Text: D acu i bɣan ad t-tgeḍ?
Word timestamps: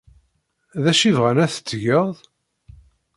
D 0.83 0.85
acu 0.91 1.03
i 1.07 1.11
bɣan 1.17 1.43
ad 1.43 1.51
t-tgeḍ? 1.51 2.15